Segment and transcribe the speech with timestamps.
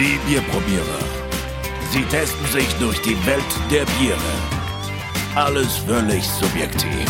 [0.00, 0.98] Die Bierprobierer.
[1.92, 4.18] Sie testen sich durch die Welt der Biere.
[5.34, 7.06] Alles völlig subjektiv.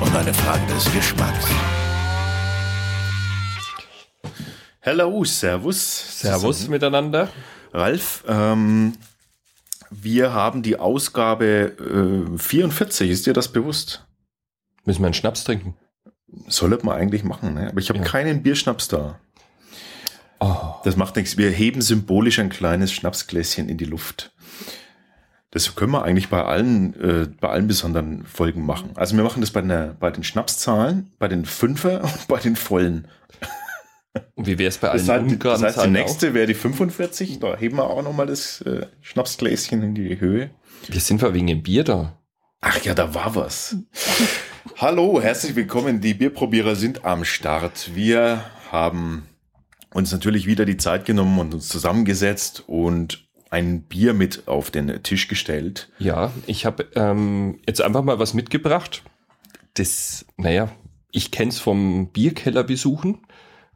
[0.00, 1.46] Und eine Frage des Geschmacks.
[4.80, 6.20] Hello, Servus.
[6.20, 6.72] Servus zusammen.
[6.72, 7.28] miteinander.
[7.72, 8.92] Ralf, ähm,
[9.90, 13.10] wir haben die Ausgabe äh, 44.
[13.10, 14.04] Ist dir das bewusst?
[14.84, 15.74] Müssen wir einen Schnaps trinken?
[16.48, 17.68] Sollte man eigentlich machen, ne?
[17.70, 18.04] aber ich habe Ja.
[18.04, 19.18] keinen Bierschnaps da.
[20.40, 20.74] Oh.
[20.84, 21.36] Das macht nichts.
[21.36, 24.32] Wir heben symbolisch ein kleines Schnapsgläschen in die Luft.
[25.50, 28.90] Das können wir eigentlich bei allen, äh, bei allen besonderen Folgen machen.
[28.94, 32.56] Also wir machen das bei, der, bei den Schnapszahlen, bei den Fünfer und bei den
[32.56, 33.08] Vollen.
[34.34, 35.62] Und wie wäre es bei allen Das heißt, das Ungarn?
[35.62, 37.40] heißt die nächste wäre die 45.
[37.40, 40.50] Da heben wir auch nochmal das äh, Schnapsgläschen in die Höhe.
[40.88, 42.18] Wir sind wir wegen dem Bier da.
[42.60, 43.76] Ach ja, da war was.
[44.76, 46.00] Hallo, herzlich willkommen.
[46.00, 47.94] Die Bierprobierer sind am Start.
[47.94, 49.27] Wir haben
[49.92, 55.02] uns natürlich wieder die Zeit genommen und uns zusammengesetzt und ein Bier mit auf den
[55.02, 55.90] Tisch gestellt.
[55.98, 59.02] Ja, ich habe ähm, jetzt einfach mal was mitgebracht.
[59.74, 60.70] Das, naja,
[61.10, 63.26] ich kenn's vom Bierkeller besuchen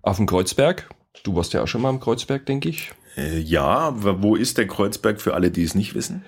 [0.03, 0.91] auf dem Kreuzberg.
[1.23, 2.93] Du warst ja auch schon mal am Kreuzberg, denke ich.
[3.17, 6.25] Äh, ja, wo ist der Kreuzberg für alle, die es nicht wissen?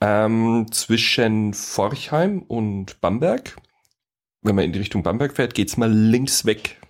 [0.00, 3.56] Ähm, zwischen Forchheim und Bamberg.
[4.42, 6.80] Wenn man in die Richtung Bamberg fährt, geht's mal links weg.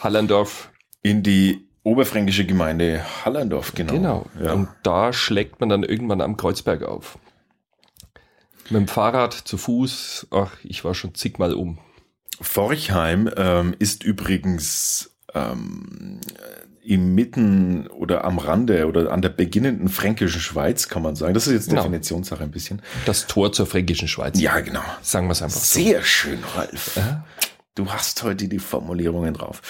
[0.00, 0.70] Hallandorf.
[1.02, 3.92] In die oberfränkische Gemeinde Hallandorf, genau.
[3.92, 4.26] Genau.
[4.42, 4.52] Ja.
[4.52, 7.18] Und da schlägt man dann irgendwann am Kreuzberg auf.
[8.70, 10.26] Mit dem Fahrrad, zu Fuß.
[10.30, 11.78] Ach, ich war schon zigmal um.
[12.40, 16.20] Forchheim ähm, ist übrigens ähm,
[16.84, 21.34] im Mitten oder am Rande oder an der beginnenden fränkischen Schweiz, kann man sagen.
[21.34, 21.82] Das ist jetzt Genau.
[21.82, 22.80] Definitionssache ein bisschen.
[23.06, 24.38] Das Tor zur fränkischen Schweiz.
[24.40, 24.82] Ja, genau.
[25.02, 25.80] Sagen wir es einfach so.
[25.80, 26.96] Sehr schön, Ralf.
[26.96, 27.24] Ja.
[27.78, 29.62] Du hast heute die Formulierungen drauf.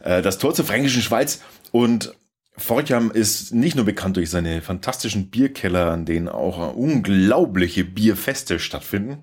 [0.00, 1.40] Äh, Das Tor zur fränkischen Schweiz
[1.72, 2.14] und
[2.58, 9.22] Forchheim ist nicht nur bekannt durch seine fantastischen Bierkeller, an denen auch unglaubliche Bierfeste stattfinden.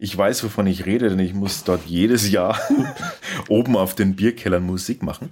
[0.00, 2.60] Ich weiß, wovon ich rede, denn ich muss dort jedes Jahr
[3.48, 5.30] oben auf den Bierkellern Musik machen.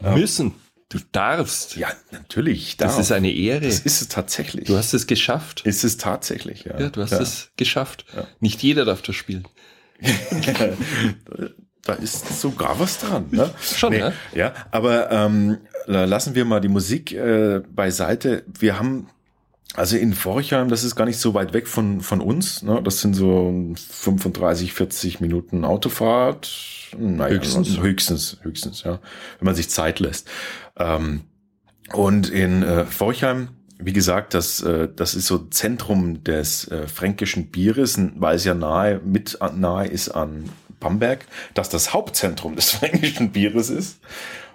[0.00, 0.54] Müssen.
[0.88, 1.76] Du darfst.
[1.76, 2.78] Ja, natürlich.
[2.78, 3.02] das darf.
[3.02, 3.66] ist eine Ehre.
[3.66, 4.68] Das ist es tatsächlich.
[4.68, 5.66] du hast es geschafft.
[5.66, 6.80] ist es tatsächlich, ja.
[6.80, 7.20] Ja, du hast ja.
[7.20, 8.06] es geschafft.
[8.16, 8.26] Ja.
[8.40, 9.46] Nicht jeder darf das spielen.
[11.84, 13.26] da ist sogar was dran.
[13.30, 13.50] Ne?
[13.60, 14.12] Schon, ne?
[14.34, 18.44] Ja, aber ähm, lassen wir mal die Musik äh, beiseite.
[18.58, 19.08] Wir haben
[19.74, 22.62] also in Forchheim, das ist gar nicht so weit weg von, von uns.
[22.62, 22.80] Ne?
[22.82, 26.50] Das sind so 35, 40 Minuten Autofahrt.
[26.98, 27.78] Naja, Höchstens.
[27.78, 28.98] Höchstens, höchstens, ja.
[29.38, 30.28] Wenn man sich Zeit lässt.
[30.76, 31.22] Ähm,
[31.92, 33.48] und in äh, Forchheim,
[33.78, 38.54] wie gesagt, das, äh, das ist so Zentrum des äh, fränkischen Bieres, weil es ja
[38.54, 44.00] nahe, mit nahe ist an Bamberg, dass das Hauptzentrum des fränkischen Bieres ist.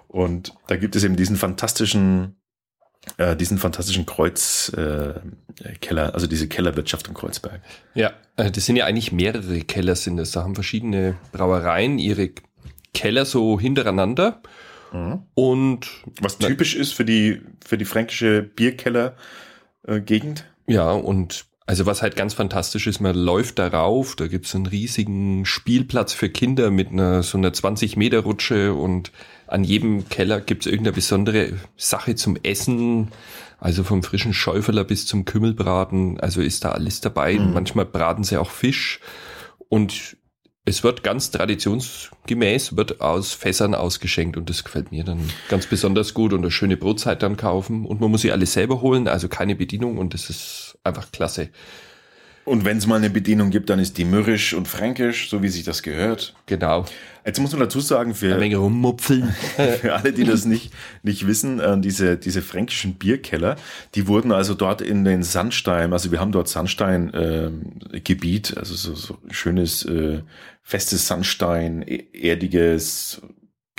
[0.08, 2.36] Und da gibt es eben diesen fantastischen,
[3.18, 5.22] äh, diesen fantastischen Kreuzkeller,
[5.64, 7.62] äh, Keller, also diese Kellerwirtschaft im Kreuzberg.
[7.94, 10.32] Ja, äh, das sind ja eigentlich mehrere Keller sind das.
[10.32, 12.32] Da haben verschiedene Brauereien ihre
[12.94, 14.42] Keller so hintereinander.
[15.34, 15.88] Und
[16.22, 20.46] Was typisch ist für die, für die fränkische Bierkeller-Gegend.
[20.68, 25.46] Ja, und also was halt ganz fantastisch ist, man läuft darauf, da gibt's einen riesigen
[25.46, 29.12] Spielplatz für Kinder mit einer so einer 20 Meter Rutsche und
[29.48, 33.10] an jedem Keller gibt's irgendeine besondere Sache zum Essen,
[33.60, 37.38] also vom frischen Schäuferler bis zum Kümmelbraten, also ist da alles dabei.
[37.38, 39.00] Manchmal braten sie auch Fisch.
[39.70, 40.18] Und
[40.66, 46.14] es wird ganz traditionsgemäß, wird aus Fässern ausgeschenkt und das gefällt mir dann ganz besonders
[46.14, 46.34] gut.
[46.34, 47.86] Und eine schöne Brotzeit dann kaufen.
[47.86, 49.98] Und man muss sie alles selber holen, also keine Bedienung.
[50.00, 51.50] Und das ist einfach klasse.
[52.46, 55.50] Und wenn es mal eine Bedienung gibt, dann ist die mürrisch und fränkisch, so wie
[55.50, 56.36] sich das gehört.
[56.46, 56.86] Genau.
[57.26, 59.30] Jetzt muss man dazu sagen, Ein für, wenig rummupfeln.
[59.82, 63.56] für alle, die das nicht, nicht wissen, äh, diese, diese fränkischen Bierkeller,
[63.96, 69.18] die wurden also dort in den Sandstein, also wir haben dort Sandsteingebiet, also so, so
[69.32, 70.22] schönes, äh,
[70.62, 73.24] festes Sandstein, e- erdiges,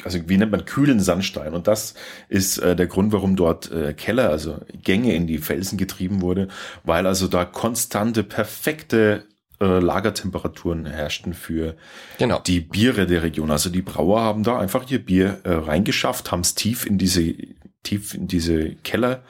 [0.04, 1.54] also wie nennt man kühlen Sandstein.
[1.54, 1.94] Und das
[2.28, 6.48] ist äh, der Grund, warum dort äh, Keller, also Gänge in die Felsen getrieben wurde,
[6.84, 9.25] weil also da konstante, perfekte
[9.60, 11.76] äh, Lagertemperaturen herrschten für
[12.19, 12.40] Genau.
[12.40, 13.50] die Biere der Region.
[13.50, 17.34] Also die Brauer haben da einfach ihr Bier äh, reingeschafft, haben es tief in diese
[17.82, 19.22] tief in diese Keller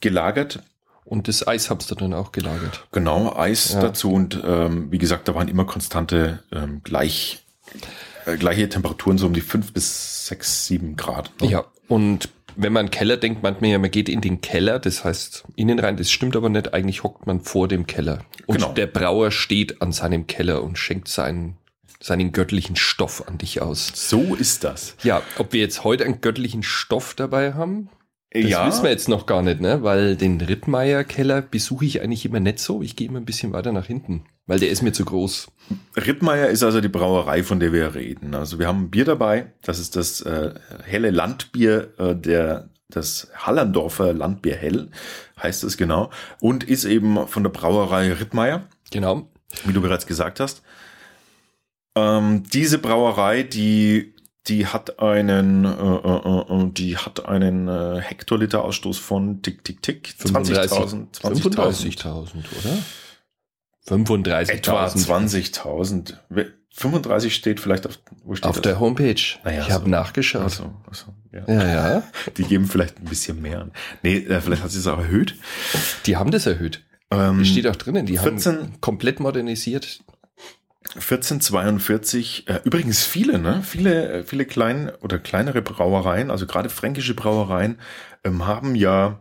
[0.00, 0.60] gelagert.
[1.04, 2.86] Und das Eis hab's da dann auch gelagert.
[2.92, 3.80] Genau, Eis Ja.
[3.80, 7.44] dazu und ähm, wie gesagt, da waren immer konstante ähm, gleich
[8.26, 11.30] äh, gleiche Temperaturen so um die fünf bis sechs, sieben Grad.
[11.40, 11.48] ne?
[11.50, 15.04] Ja, und wenn man Keller denkt, meint man ja, man geht in den Keller, das
[15.04, 18.20] heißt innen rein, das stimmt aber nicht, eigentlich hockt man vor dem Keller.
[18.46, 18.72] Und Genau.
[18.72, 21.56] der Brauer steht an seinem Keller und schenkt seinen,
[22.00, 23.90] seinen göttlichen Stoff an dich aus.
[23.94, 24.94] So ist das.
[25.02, 27.88] Ja, ob wir jetzt heute einen göttlichen Stoff dabei haben,
[28.30, 29.82] Das ja, wissen wir jetzt noch gar nicht, ne?
[29.82, 32.82] Weil den Rittmeier-Keller besuche ich eigentlich immer nicht so.
[32.82, 35.48] Ich gehe immer ein bisschen weiter nach hinten, weil der ist mir zu groß.
[35.96, 38.34] Rittmeier ist also die Brauerei, von der wir reden.
[38.34, 39.52] Also wir haben ein Bier dabei.
[39.62, 40.54] Das ist das äh,
[40.84, 44.90] helle Landbier äh, der das Hallandorfer Landbier Hell
[45.42, 46.10] heißt es genau
[46.40, 49.28] und ist eben von der Brauerei Rittmeier, Genau.
[49.64, 50.62] wie du bereits gesagt hast.
[51.96, 54.14] Ähm, diese Brauerei, die
[54.46, 59.82] die hat einen, äh, äh, äh, die hat einen äh, Hektoliter Ausstoß von tick tick
[59.82, 62.78] tick 20.000 20.000 35.000, oder?
[63.88, 64.50] 35.000.
[64.50, 66.14] etwa 20.000.
[66.76, 68.62] 35 steht vielleicht auf wo steht Auf das?
[68.62, 69.20] der Homepage.
[69.44, 69.90] Naja, ich habe so.
[69.90, 70.42] nachgeschaut.
[70.42, 71.44] Achso, achso, ja.
[71.46, 72.02] Ja, ja.
[72.36, 73.72] Die geben vielleicht ein bisschen mehr an.
[74.02, 75.36] Nee, äh, vielleicht hat sie es auch erhöht.
[76.06, 76.82] Die haben das erhöht.
[77.10, 78.06] Ähm, Das steht auch drinnen.
[78.06, 80.00] Die 14 haben komplett modernisiert.
[80.96, 83.62] 1442, äh, übrigens viele, ne?
[83.62, 87.78] Viele, äh, viele klein oder kleinere Brauereien, also gerade fränkische Brauereien,
[88.22, 89.20] ähm, haben ja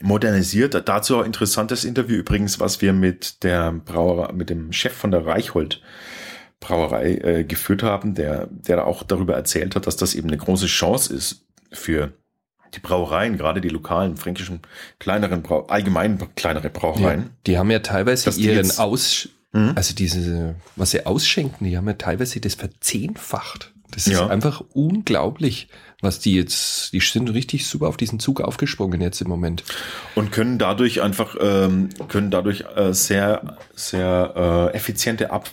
[0.00, 0.88] modernisiert.
[0.88, 5.26] Dazu auch interessantes Interview übrigens, was wir mit der Brauerei, mit dem Chef von der
[5.26, 5.82] Reichhold
[6.60, 10.66] Brauerei äh, geführt haben, der, der auch darüber erzählt hat, dass das eben eine große
[10.66, 12.12] Chance ist für
[12.74, 14.60] die Brauereien, gerade die lokalen fränkischen
[14.98, 17.30] kleineren Brau allgemein kleinere Brauereien.
[17.46, 19.72] Die haben ja teilweise ihren Aus, Mhm.
[19.76, 23.72] also diese, was sie ausschenken, die haben ja teilweise das verzehnfacht.
[23.92, 24.26] Das ist Ja.
[24.28, 25.68] einfach unglaublich,
[26.02, 29.64] was die jetzt, die sind richtig super auf diesen Zug aufgesprungen jetzt im Moment.
[30.14, 35.48] und können dadurch einfach ähm, können dadurch äh, sehr sehr äh, effiziente ab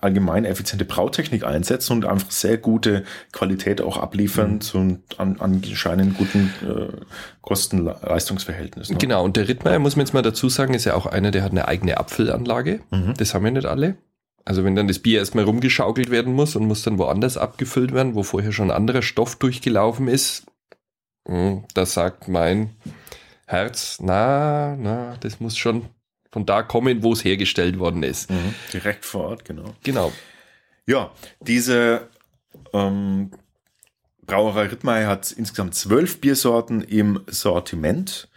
[0.00, 6.52] allgemein effiziente Brautechnik einsetzen und einfach sehr gute Qualität auch abliefern zu an, anscheinend guten
[6.62, 6.92] äh,
[7.42, 8.90] Kosten-Leistungsverhältnis.
[8.90, 8.96] Ne?
[8.98, 11.42] Genau, und der Rittmeier, muss man jetzt mal dazu sagen, ist ja auch einer, der
[11.42, 12.80] hat eine eigene Apfelanlage.
[12.90, 13.14] Mhm.
[13.16, 13.96] Das haben ja nicht alle.
[14.46, 18.14] Also wenn dann das Bier erstmal rumgeschaukelt werden muss und muss dann woanders abgefüllt werden,
[18.14, 20.46] wo vorher schon ein anderer Stoff durchgelaufen ist,
[21.26, 22.70] hm, da sagt mein
[23.46, 25.86] Herz, na, na, das muss schon
[26.30, 28.30] von da kommen, wo es hergestellt worden ist.
[28.30, 28.54] Mhm.
[28.72, 29.74] Direkt vor Ort, genau.
[29.82, 30.12] Genau.
[30.86, 31.10] Ja,
[31.40, 32.08] diese
[32.72, 33.32] ähm,
[34.26, 38.28] Brauerei Rittmeier hat insgesamt zwölf Biersorten im Sortiment.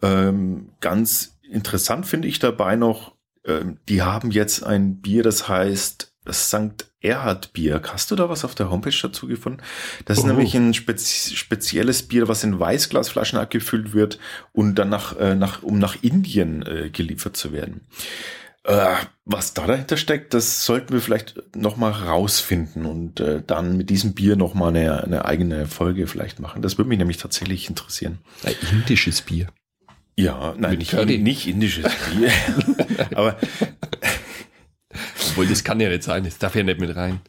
[0.00, 3.17] Ähm, ganz interessant finde ich dabei noch,
[3.48, 6.86] ähm, die haben jetzt ein Bier, das heißt St.
[7.00, 7.80] Erhard Bier.
[7.90, 9.62] Hast du da was auf der Homepage dazu gefunden?
[10.04, 10.26] Das ist Oh.
[10.26, 14.18] nämlich ein spezi spezielles Bier, was in Weißglasflaschen abgefüllt wird
[14.52, 17.86] und dann nach, äh, nach um nach Indien äh, geliefert zu werden.
[18.64, 23.76] Äh, was da dahinter steckt, das sollten wir vielleicht noch mal rausfinden und äh, dann
[23.76, 26.60] mit diesem Bier noch mal eine, eine eigene Folge vielleicht machen.
[26.60, 28.18] Das würde mich nämlich tatsächlich interessieren.
[28.44, 29.46] Ein indisches Bier.
[30.20, 31.18] Ja, nein, nicht, Curry.
[31.18, 32.30] nicht indisches Bier,
[33.14, 33.36] aber
[35.30, 37.20] Obwohl, das kann ja nicht sein, das darf ja nicht mit rein.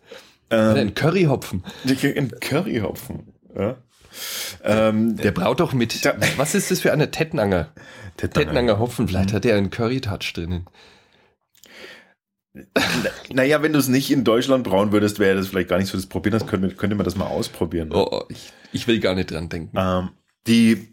[0.50, 1.63] ähm, Ein Curryhopfen.
[1.86, 3.33] ein Curryhopfen.
[3.56, 3.77] Ja.
[4.63, 7.71] Ähm, Der braut doch mit, Da- was ist das für eine Tettnanger?
[8.18, 10.65] Tettnanger Hopfen, vielleicht hat er einen Curry-Touch drinnen.
[13.31, 15.97] Naja, wenn du es nicht in Deutschland brauen würdest, wäre das vielleicht gar nicht so
[15.97, 16.38] das Probieren.
[16.39, 17.92] Das könnte, könnte man das mal ausprobieren.
[17.94, 19.77] Oh, oh, ich, ich will gar nicht dran denken.
[19.77, 20.09] Ähm,
[20.47, 20.88] die,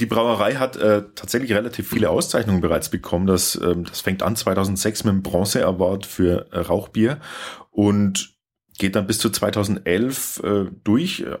[0.00, 3.26] die Brauerei hat äh, tatsächlich relativ viele Auszeichnungen bereits bekommen.
[3.26, 7.18] Das, ähm, das fängt an 2006 mit dem Bronze Award für äh, Rauchbier
[7.70, 8.34] und
[8.78, 11.20] geht dann bis zu 2011 äh, durch.
[11.20, 11.38] Äh,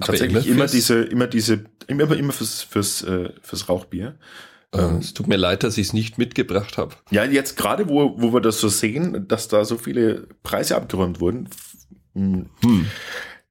[0.00, 4.18] tatsächlich immer immer, fürs- diese, immer diese, immer, immer fürs, fürs, äh, fürs Rauchbier.
[4.72, 6.94] Äh, es tut mir leid, dass ich es nicht mitgebracht habe.
[7.10, 11.20] Ja, jetzt gerade, wo, wo wir das so sehen, dass da so viele Preise abgeräumt
[11.20, 11.48] wurden,
[12.14, 12.50] hm,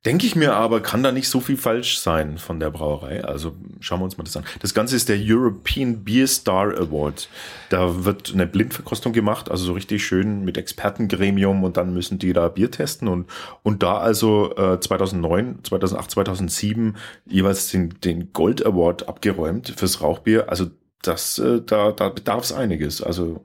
[0.06, 3.24] denke ich mir aber, kann da nicht so viel falsch sein von der Brauerei.
[3.24, 4.44] Also schauen wir uns mal das an.
[4.62, 7.30] Das Ganze ist der European Beer Star Award.
[7.70, 12.34] Da wird eine Blindverkostung gemacht, also so richtig schön mit Expertengremium und dann müssen die
[12.34, 13.30] da Bier testen und,
[13.64, 20.50] und da also äh, 2009, 2008, 2007 jeweils den, den Gold Award abgeräumt fürs Rauchbier.
[20.50, 20.70] Also
[21.02, 23.02] das, äh, da, da bedarf es einiges.
[23.02, 23.42] Also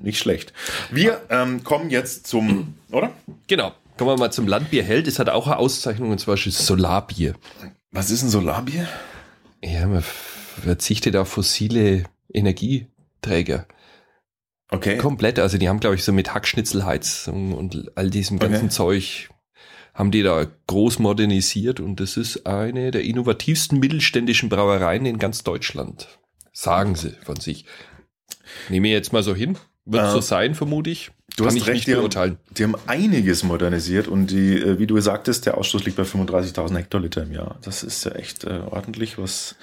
[0.00, 0.52] nicht schlecht.
[0.92, 3.10] Wir ähm, kommen jetzt zum, oder?
[3.48, 3.72] Genau.
[3.98, 5.08] Kommen wir mal zum Landbier Held.
[5.08, 7.34] Es hat auch eine Auszeichnung und zwar ist Solarbier.
[7.90, 8.88] Was ist ein Solarbier?
[9.62, 13.66] Ja, man verzichtet auf fossile Energieträger.
[14.70, 14.98] Okay.
[14.98, 15.38] Komplett.
[15.38, 18.68] Also die haben, glaube ich, so mit Hackschnitzelheizung und all diesem ganzen Okay.
[18.68, 19.30] Zeug
[19.94, 25.42] haben die da groß modernisiert und das ist eine der innovativsten mittelständischen Brauereien in ganz
[25.42, 26.20] Deutschland.
[26.52, 27.64] Sagen sie von sich.
[28.68, 29.58] Nehme ich jetzt mal so hin.
[29.86, 31.10] Wird Äh, so sein, vermute ich.
[31.38, 34.88] Du Kann hast recht, nicht die haben, die haben einiges modernisiert und die, äh, wie
[34.88, 37.60] du sagtest, der Ausstoß liegt bei 35.000 Hektoliter im Jahr.
[37.62, 39.54] Das ist ja echt äh, ordentlich, was.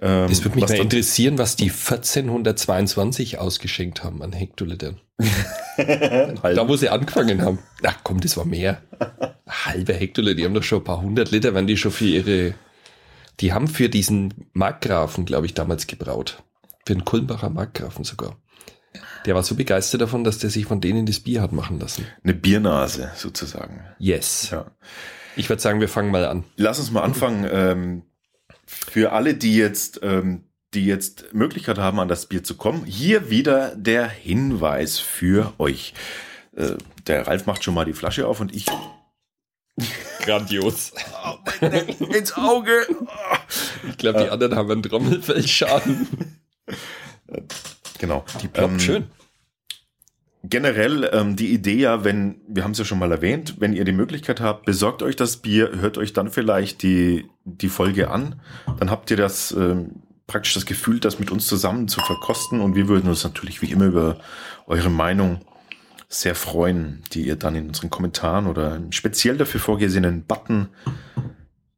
[0.00, 4.98] Ähm, Es würde mich mal interessieren, was die 1422 ausgeschenkt haben an Hektolitern.
[5.76, 7.58] Da, wo sie angefangen haben.
[7.82, 8.82] Ach komm, das war mehr.
[9.46, 12.54] Halbe Hektoliter, die haben doch schon ein paar hundert Liter, wenn die schon für ihre
[13.40, 16.42] Die haben für diesen Markgrafen, glaube ich, damals gebraut.
[16.86, 18.36] Für den Kulmbacher Markgrafen sogar.
[19.26, 22.06] Der war so begeistert davon, dass der sich von denen das Bier hat machen lassen.
[22.24, 23.84] Eine Biernase sozusagen.
[23.98, 24.48] Yes.
[24.50, 24.70] Ja.
[25.36, 26.44] Ich würde sagen, wir fangen mal an.
[26.56, 27.46] Lass uns mal anfangen.
[27.50, 28.02] Ähm,
[28.66, 33.30] für alle, die jetzt, ähm, die jetzt Möglichkeit haben, an das Bier zu kommen, hier
[33.30, 35.94] wieder der Hinweis für euch.
[36.56, 36.72] Äh,
[37.06, 38.66] der Ralf macht schon mal die Flasche auf und ich
[40.24, 40.92] Grandios.
[42.12, 42.86] ins Auge.
[43.88, 46.08] Ich glaube, die anderen haben einen Trommelfellschaden.
[48.00, 48.24] Genau.
[48.42, 49.04] Die ploppt Ähm, schön.
[50.42, 53.84] Generell ähm, die Idee ja, wenn, wir haben es ja schon mal erwähnt, wenn ihr
[53.84, 58.40] die Möglichkeit habt, besorgt euch das Bier, hört euch dann vielleicht die, die Folge an,
[58.78, 62.74] dann habt ihr das ähm, praktisch das Gefühl, das mit uns zusammen zu verkosten und
[62.74, 64.18] wir würden uns natürlich wie immer über
[64.66, 65.44] eure Meinung
[66.08, 70.68] sehr freuen, die ihr dann in unseren Kommentaren oder speziell dafür vorgesehenen Button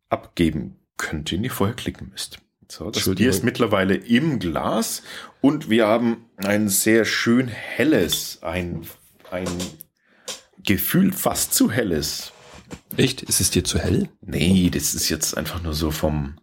[0.08, 2.38] abgeben könnt, den ihr vorher klicken müsst.
[2.72, 3.04] So, das.
[3.04, 5.02] Bier ist mittlerweile im Glas
[5.42, 8.86] und wir haben ein sehr schön helles, ein,
[9.30, 9.46] ein
[10.64, 12.32] gefühlt fast zu helles.
[12.96, 13.20] Echt?
[13.20, 14.08] Ist es dir zu hell?
[14.22, 16.38] Nee, das ist jetzt einfach nur so vom,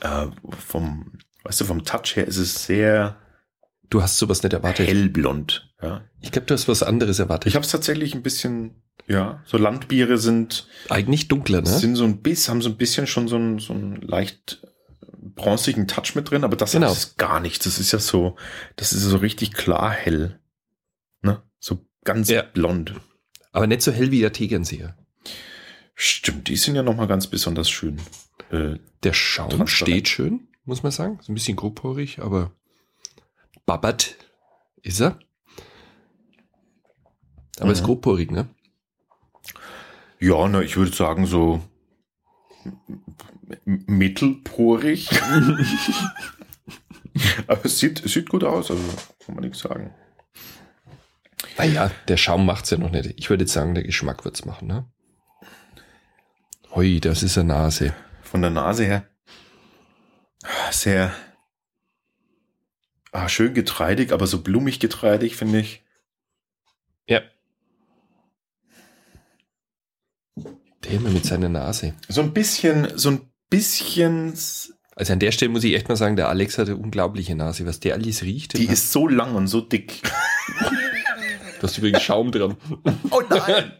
[0.00, 0.28] äh,
[0.66, 3.18] vom, weißt du, vom Touch her ist es sehr
[3.90, 4.88] Du hast sowas nicht erwartet.
[4.88, 5.74] hellblond.
[5.82, 6.08] Ja.
[6.22, 7.48] Ich glaube, du hast was anderes erwartet.
[7.48, 11.68] Ich habe es tatsächlich ein bisschen, ja, so Landbiere sind, Eigentlich dunkler, ne?
[11.68, 14.62] sind so ein bisschen, haben so ein bisschen schon so einen, so einen leicht
[15.34, 16.92] bronzigen Touch mit drin, aber das Genau.
[16.92, 17.64] ist gar nichts.
[17.64, 18.36] Das ist ja so,
[18.76, 20.38] das ist so richtig klar hell.
[21.22, 21.42] Ne?
[21.58, 22.42] So ganz Ja.
[22.42, 22.94] blond.
[23.52, 24.96] Aber nicht so hell wie der Tegernseher.
[25.94, 28.00] Stimmt, die sind ja nochmal ganz besonders schön.
[28.50, 31.18] Äh, Der Schaum steht schön, muss man sagen.
[31.22, 32.50] So ein bisschen grobporig, aber
[33.66, 34.16] babbert
[34.82, 35.18] ist er.
[37.60, 37.86] Aber ist Mhm.
[37.86, 38.48] grobporig, ne?
[40.18, 41.62] ja, ne, ich würde sagen so
[43.64, 45.10] mittelporig.
[47.46, 48.82] aber es sieht, es sieht gut aus, also
[49.24, 49.94] kann man nichts sagen.
[51.56, 53.14] Naja, der Schaum macht's ja noch nicht.
[53.16, 54.86] Ich würde jetzt sagen, der Geschmack wird's machen, ne?
[56.74, 57.94] Hui, das ist eine Nase.
[58.22, 59.08] Von der Nase her
[60.70, 61.14] sehr
[63.12, 65.82] ah, schön getreidig, aber so blumig getreidig, finde ich.
[67.06, 67.22] Ja.
[70.84, 71.94] Der immer mit seiner Nase.
[72.08, 74.34] So ein bisschen, so ein bisschen,
[74.96, 77.66] Also an der Stelle muss ich echt mal sagen, der Alex hat eine unglaubliche Nase.
[77.66, 78.56] Was der alles riecht.
[78.56, 80.02] die ist so lang und so dick.
[81.58, 82.56] du hast übrigens Schaum dran.
[83.10, 83.72] Oh nein!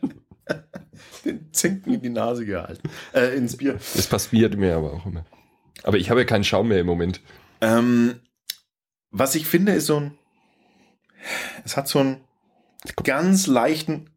[1.25, 2.89] Den Zinken in die Nase gehalten.
[3.13, 3.75] Äh, ins Bier.
[3.75, 5.25] Das passiert mir aber auch immer.
[5.83, 7.21] Aber ich habe ja keinen Schaum mehr im Moment.
[7.61, 8.21] Ähm,
[9.11, 10.19] was ich finde, ist so ein.
[11.65, 12.21] Es hat so einen
[13.03, 14.11] ganz leichten.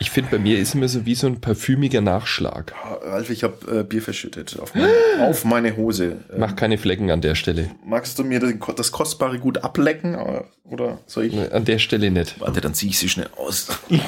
[0.00, 2.74] Ich finde, bei mir ist immer so wie so ein parfümiger Nachschlag.
[3.02, 6.18] Ralf, ich habe äh, Bier verschüttet auf meine, auf meine Hose.
[6.32, 7.70] Ähm, Mach keine Flecken an der Stelle.
[7.84, 10.14] magst du mir den, das kostbare Gut ablecken?
[10.16, 11.52] Oder- Oder soll ich.
[11.52, 12.40] An der Stelle nicht.
[12.40, 13.68] Warte, dann ziehe ich sie schnell aus.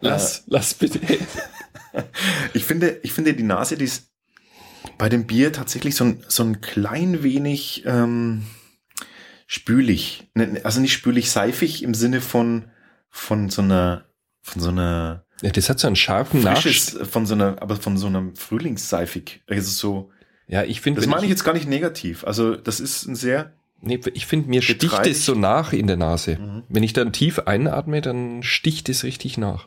[0.00, 1.00] Lass, lass bitte.
[2.54, 4.10] Ich finde, ich finde die Nase, die ist
[4.96, 8.44] bei dem Bier tatsächlich so ein, so ein klein wenig ähm,
[9.46, 10.26] spülig.
[10.34, 12.64] Ne, Also nicht spülig, seifig im Sinne von,
[13.12, 14.06] von so einer,
[14.40, 17.96] von so einer Ja, das hat so einen scharfen frisches, von so einer, aber von
[17.96, 19.42] so einem Frühlingsseifig.
[19.46, 20.10] Also so,
[20.48, 22.24] Ja, ich finde, das meine ich jetzt gar nicht negativ.
[22.24, 23.52] Also das ist ein sehr,
[23.84, 25.12] Nee, ich finde, mir sticht Getreidig.
[25.12, 26.38] es so nach in der Nase.
[26.38, 26.62] Mhm.
[26.68, 29.66] Wenn ich dann tief einatme, dann sticht es richtig nach.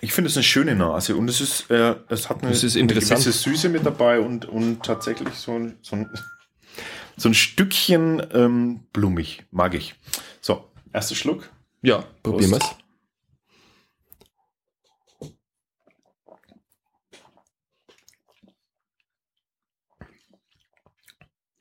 [0.00, 2.76] ich finde es eine schöne Nase und es ist, äh, es hat eine, Das ist
[2.76, 6.10] eine gewisse Süße mit dabei und, und tatsächlich so ein, so ein,
[7.16, 9.44] so ein Stückchen ähm, blumig.
[9.52, 9.94] Mag ich.
[10.40, 11.48] So, erster Schluck.
[11.82, 12.62] Ja, probieren Prost.
[12.62, 12.76] wir's.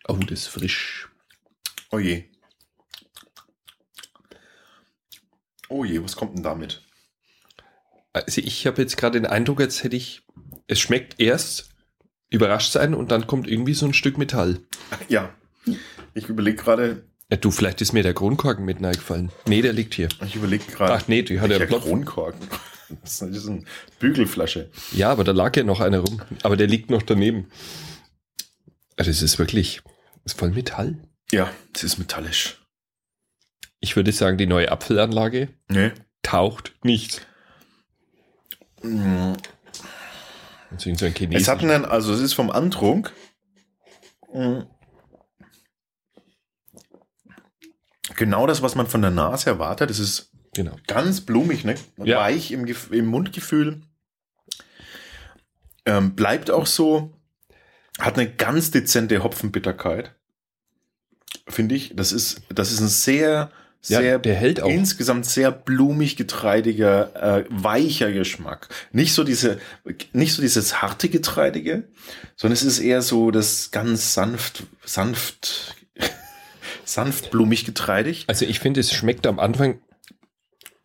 [0.08, 1.10] Oh, das ist frisch.
[1.92, 2.24] Oh je.
[5.70, 6.82] Oh je, was kommt denn damit?
[8.14, 10.26] Also ich habe jetzt gerade den Eindruck, als hätte ich,
[10.68, 11.70] es schmeckt erst
[12.30, 14.62] überrascht sein und dann kommt irgendwie so ein Stück Metall.
[15.10, 15.34] Ja,
[16.14, 19.32] ich überlege gerade, Ja, du, vielleicht ist mir der Kronkorken mit gefallen.
[19.48, 20.08] Nee, der liegt hier.
[20.26, 20.94] ich überlege gerade.
[20.94, 21.84] Ach nee, die hat ja Plopf.
[21.84, 22.48] Kronkorken.
[23.02, 23.66] Das ist eine
[24.00, 24.72] Bügelflasche.
[24.94, 26.22] Ja, aber da lag ja noch einer rum.
[26.44, 27.52] Aber der liegt noch daneben.
[28.96, 29.82] Also es ist wirklich,
[30.24, 30.98] ist voll Metall.
[31.30, 32.66] Ja, es ist metallisch.
[33.82, 35.92] Ich würde sagen, die neue Apfelanlage Nee.
[36.24, 37.28] taucht nicht.
[40.72, 41.06] Deswegen so.
[41.32, 43.12] Es hat einen, also es ist vom Antrunk.
[44.34, 44.60] mm,
[48.18, 49.90] Genau das, was man von der Nase erwartet.
[49.90, 50.76] Es ist genau.
[50.88, 51.76] ganz blumig, ne?
[52.04, 52.20] Ja.
[52.20, 53.82] weich im, im Mundgefühl.
[55.86, 57.14] Ähm, bleibt auch so,
[58.00, 60.14] hat eine ganz dezente Hopfenbitterkeit.
[61.48, 61.96] Finde ich.
[61.96, 63.52] Das ist, das ist ein sehr,
[63.88, 64.70] Ja, sehr, der hält auch.
[64.70, 68.70] insgesamt sehr blumig getreidiger, äh, weicher Geschmack.
[68.92, 69.60] Nicht so diese,
[70.12, 71.84] nicht so dieses harte Getreidige,
[72.36, 75.76] sondern es ist eher so das ganz sanft, sanft,
[76.88, 78.26] sanft blumig getreidig.
[78.28, 79.82] Also ich finde, es schmeckt am Anfang,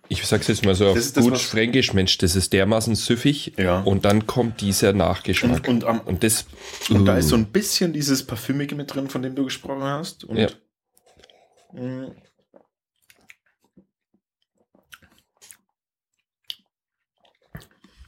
[0.08, 2.94] ich sag's jetzt mal so auf Das ist das, gut fränkisch, Mensch, das ist dermaßen
[2.96, 3.80] süffig Ja.
[3.80, 5.68] und dann kommt dieser Nachgeschmack.
[5.68, 6.46] Und, und, am, Und das,
[6.90, 7.38] Und da ist so Uh.
[7.38, 10.24] ein bisschen dieses Parfümige mit drin, von dem du gesprochen hast.
[10.24, 10.48] Und Ja.
[11.72, 12.10] mh,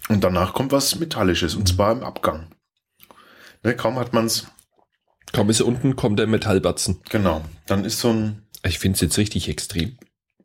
[0.08, 2.54] Und danach kommt was Metallisches, und zwar im Abgang.
[3.62, 4.46] Ne, kaum hat man es,
[5.34, 7.00] kaum ist unten, kommt der Metallbatzen.
[7.10, 9.98] genau, dann ist so ein, Ich finde es jetzt richtig extrem.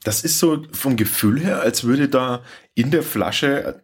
[0.04, 2.42] das ist so vom Gefühl her, als würde da
[2.74, 3.82] in der Flasche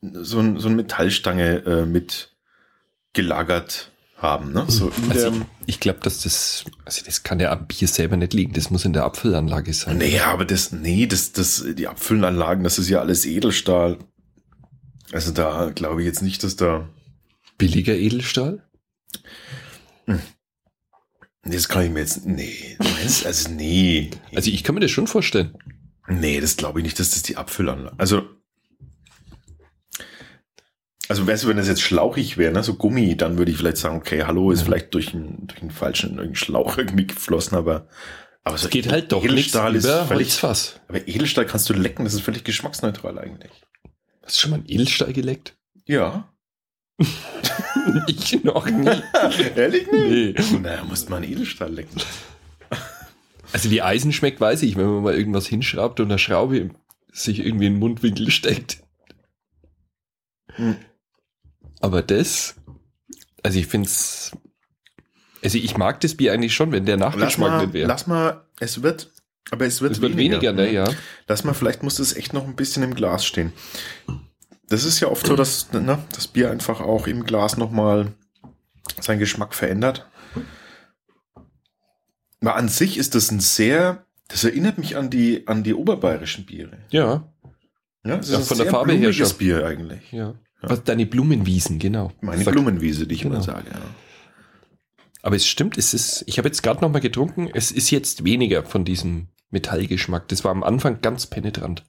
[0.00, 2.36] so, ein, so eine Metallstange äh, mit
[3.12, 4.52] gelagert haben.
[4.52, 4.64] Ne?
[4.68, 5.34] So Also ich,
[5.66, 8.52] ich glaube, dass das, also das kann ja am Bier selber nicht liegen.
[8.52, 9.98] Das muss in der Apfelanlage sein.
[9.98, 13.98] Nee, aber das, nee, das, das, die Abfüllanlagen, das ist ja alles Edelstahl.
[15.12, 16.88] Also da glaube ich jetzt nicht, dass da.
[17.58, 18.62] Billiger Edelstahl?
[21.48, 22.26] Nee, Das kann ich mir jetzt.
[22.26, 24.10] Nee, meinst, also nee.
[24.34, 25.56] Also ich kann mir das schon vorstellen.
[26.06, 27.98] Nee, das glaube ich nicht, dass das die Abfüllanlage.
[27.98, 28.22] Also.
[31.08, 33.78] Also weißt du, wenn das jetzt schlauchig wäre, ne, so Gummi, dann würde ich vielleicht
[33.78, 37.88] sagen, okay, hallo, ist vielleicht durch einen, durch einen falschen Schlauch irgendwie geflossen, aber.
[38.44, 40.28] Aber so Es geht halt doch nichts Edelstahl ist über völlig.
[40.28, 40.80] Holzfass.
[40.86, 43.52] Aber Edelstahl kannst du lecken, das ist völlig geschmacksneutral eigentlich.
[44.22, 45.56] Hast du schon mal einen Edelstahl geleckt?
[45.86, 46.30] Ja.
[48.06, 48.88] ich noch nie.
[49.56, 50.52] Ehrlich nicht?
[50.52, 50.58] Nee.
[50.60, 52.00] Naja, muss man Edelstahl lecken.
[53.52, 56.70] Also wie Eisen schmeckt, weiß ich, wenn man mal irgendwas hinschraubt und eine Schraube
[57.12, 58.82] sich irgendwie in den Mundwinkel steckt.
[60.54, 60.76] Hm.
[61.80, 62.56] Aber das,
[63.42, 64.32] also ich finde es,
[65.42, 67.88] also ich mag das Bier eigentlich schon, wenn der Lass Nachgeschmack mal, nicht wäre.
[67.88, 69.10] lass mal, es wird,
[69.50, 70.90] aber es wird, Es wird weniger, ne, ja.
[71.26, 73.52] Lass mal, vielleicht muss es echt noch ein bisschen im Glas stehen.
[74.68, 78.12] Das ist ja oft so, dass ne, das Bier einfach auch im Glas nochmal
[79.00, 80.06] seinen Geschmack verändert.
[82.40, 86.46] Aber an sich ist das ein sehr, das erinnert mich an die, an die oberbayerischen
[86.46, 86.78] Biere.
[86.90, 87.28] Ja,
[88.04, 89.38] Ja, das Ja, ein von der sehr Farbe her blumiges schon.
[89.38, 90.12] Bier eigentlich.
[90.12, 90.34] ja.
[90.60, 92.12] Was, deine Blumenwiesen, genau.
[92.20, 93.36] Meine Sag- Blumenwiese, die ich Genau.
[93.36, 93.70] immer sage.
[93.70, 93.78] Ja.
[95.22, 98.24] Aber es stimmt, es ist, ich habe jetzt gerade noch mal getrunken, es ist jetzt
[98.24, 100.26] weniger von diesem Metallgeschmack.
[100.28, 101.84] Das war am Anfang ganz penetrant.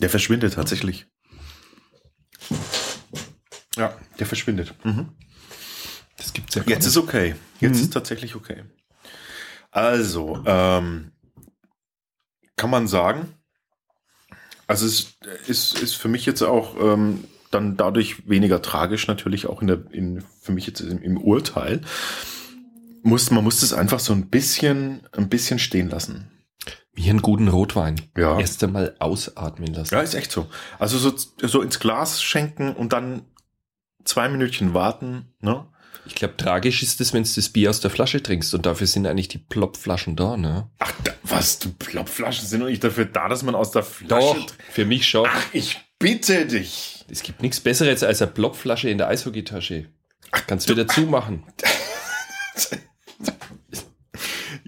[0.00, 1.06] Der verschwindet tatsächlich.
[3.76, 4.74] Ja, der verschwindet.
[4.84, 5.10] Mhm.
[6.16, 7.34] Das gibt's ja Jetzt ist okay.
[7.60, 7.82] Jetzt Mhm.
[7.84, 8.64] ist tatsächlich okay.
[9.70, 11.12] Also, ähm,
[12.56, 13.28] kann man sagen,
[14.66, 15.14] also es
[15.46, 19.82] ist, ist für mich jetzt auch ähm, dann dadurch weniger tragisch natürlich auch in der,
[19.92, 21.80] in, für mich jetzt im, im Urteil.
[23.02, 26.30] Muss, man muss das einfach so ein bisschen, ein bisschen stehen lassen.
[26.92, 28.00] Wie einen guten Rotwein.
[28.16, 28.38] Ja.
[28.38, 29.94] Erst einmal ausatmen lassen.
[29.94, 30.48] Ja, ist echt so.
[30.78, 31.14] Also so,
[31.46, 33.22] so ins Glas schenken und dann
[34.04, 35.66] zwei Minütchen warten, ne?
[36.06, 38.86] Ich glaube, tragisch ist es, wenn du das Bier aus der Flasche trinkst und dafür
[38.86, 40.68] sind eigentlich die Plopflaschen da, ne?
[40.78, 44.38] Ach, da, was, du Plopflaschen sind doch nicht dafür da, dass man aus der Flasche...
[44.38, 45.28] Doch, für mich schon.
[45.30, 47.04] Ach, ich bitte dich.
[47.08, 49.86] Es gibt nichts Besseres als eine Plopflasche in der Eishockeytasche.
[50.46, 51.44] Kannst wieder zumachen.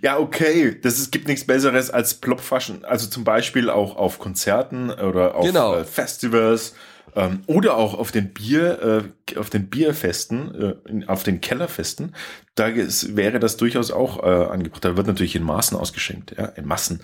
[0.03, 4.91] Ja, okay, das ist, gibt nichts Besseres als Plopflaschen, also zum Beispiel auch auf Konzerten
[4.91, 5.77] oder auf Genau.
[5.77, 6.75] äh, Festivals
[7.15, 12.17] ähm, oder auch auf den Bier, äh, auf den Bierfesten, äh, in, auf den Kellerfesten.
[12.57, 14.85] Da ist, wäre das durchaus auch äh, angebracht.
[14.85, 17.01] Da wird natürlich in Maßen ausgeschenkt, ja, in Massen,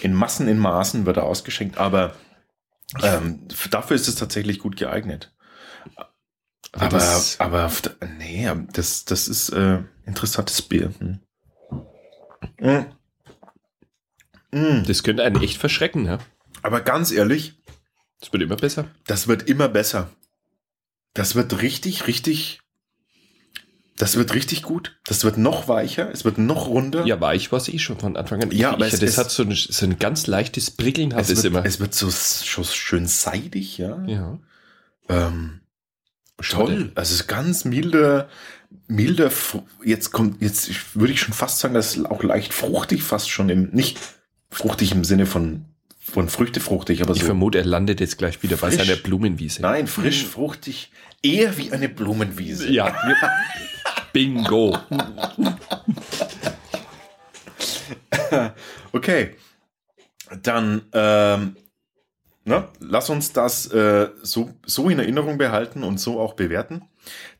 [0.00, 2.14] in Massen, in Maßen wird er ausgeschenkt, aber
[3.02, 3.40] ähm,
[3.72, 5.32] dafür ist es tatsächlich gut geeignet.
[6.72, 7.02] Aber,
[7.38, 10.92] aber, auf der- nee, das, das ist äh, interessantes Bier.
[10.98, 11.20] Hm.
[14.52, 14.84] Mm.
[14.86, 16.18] Das könnte einen echt verschrecken, ne?
[16.62, 17.54] Aber ganz ehrlich,
[18.20, 18.86] Das wird immer besser.
[19.06, 20.10] das wird immer besser.
[21.14, 22.60] Das wird richtig, richtig,
[23.96, 24.98] das wird richtig gut.
[25.06, 27.06] Das wird noch weicher, es wird noch runder.
[27.06, 28.50] Ja, weich war es eh schon von Anfang an.
[28.50, 31.14] Ja, ich, aber ich, es das ist- hat so ein, so ein ganz leichtes Prickeln
[31.14, 31.64] hat es, es, wird, immer.
[31.64, 34.02] es wird so, so schön seidig, ja.
[34.06, 34.38] ja.
[35.08, 35.60] Ähm,
[36.42, 36.92] toll.
[36.94, 38.28] Also es ist ganz milder,
[38.88, 39.30] milder,
[39.84, 43.30] jetzt kommt, jetzt ich- würde ich schon fast sagen, das ist auch leicht fruchtig, fast
[43.30, 43.98] schon im, nicht
[44.50, 45.64] fruchtig im Sinne von,
[45.98, 47.26] von Früchte fruchtig, aber Ich so.
[47.26, 48.86] vermute, er landet jetzt gleich wieder bei Frisch.
[48.86, 49.62] seiner Blumenwiese.
[49.62, 50.90] Nein, frisch, fruchtig,
[51.22, 52.70] eher wie eine Blumenwiese.
[52.70, 52.96] Ja.
[54.12, 54.78] Bingo.
[58.92, 59.36] Okay.
[60.42, 61.56] Dann, ähm,
[62.44, 66.82] ne, lass uns das äh, so, so in Erinnerung behalten und so auch bewerten.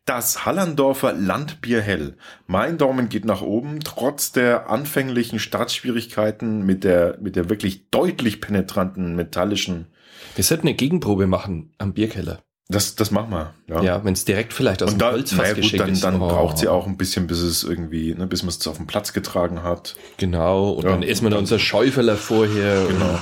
[0.06, 2.16] Das Hallandorfer Landbier hell.
[2.46, 8.40] Mein Daumen geht nach oben, trotz der anfänglichen Startschwierigkeiten mit der, mit der wirklich deutlich
[8.40, 9.88] penetranten metallischen.
[10.36, 12.38] Wir sollten eine Gegenprobe machen am Bierkeller.
[12.68, 13.54] Das, das machen wir.
[13.68, 16.04] Ja, ja wenn es direkt vielleicht aus und dem Holzfass naja, gut, geschenkt dann, ist.
[16.04, 16.28] dann Oh.
[16.28, 19.12] braucht sie auch ein bisschen, bis es irgendwie, ne, bis man es auf den Platz
[19.12, 19.96] getragen hat.
[20.18, 20.90] Genau, und Ja.
[20.90, 22.86] dann essen wir noch unser Schäufeler vorher.
[22.86, 23.18] Genau.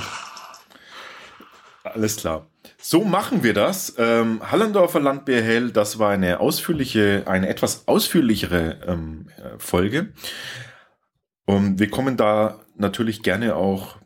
[1.83, 2.45] Alles klar.
[2.87, 3.95] So machen wir das.
[3.97, 10.13] Ähm, Hallandorfer Landbier hell, das war eine ausführliche, eine etwas ausführlichere ähm, äh, Folge.
[11.47, 13.97] Und wir kommen da natürlich gerne auch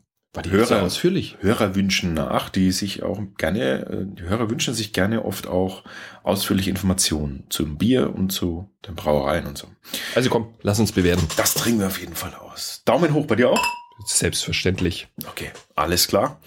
[0.47, 1.35] Hörer, ausführlich?
[1.41, 5.83] Hörerwünschen nach, die sich auch gerne, äh, die Hörer wünschen sich gerne oft auch
[6.23, 9.67] ausführliche Informationen zum Bier und zu den Brauereien und so.
[10.15, 11.27] Also komm, lass uns bewerten.
[11.35, 12.81] Das trinken wir auf jeden Fall aus.
[12.85, 13.61] Daumen hoch bei dir auch?
[14.05, 15.09] Selbstverständlich.
[15.27, 16.39] Okay, alles klar.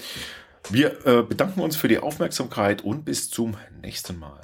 [0.70, 4.40] Wir äh, bedanken uns für die Aufmerksamkeit und bis zum nächsten Mal.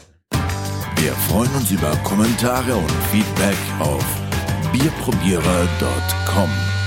[0.97, 4.05] Wir freuen uns über Kommentare und Feedback auf
[4.73, 6.78] bierprobierer.com.